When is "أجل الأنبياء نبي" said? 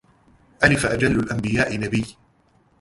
0.85-2.17